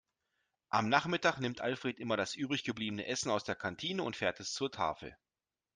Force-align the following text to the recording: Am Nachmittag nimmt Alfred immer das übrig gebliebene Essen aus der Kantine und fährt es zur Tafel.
Am 0.69 0.89
Nachmittag 0.89 1.37
nimmt 1.37 1.61
Alfred 1.61 1.99
immer 1.99 2.17
das 2.17 2.33
übrig 2.33 2.63
gebliebene 2.63 3.05
Essen 3.05 3.29
aus 3.29 3.43
der 3.43 3.53
Kantine 3.53 4.01
und 4.01 4.15
fährt 4.15 4.39
es 4.39 4.51
zur 4.51 4.71
Tafel. 4.71 5.15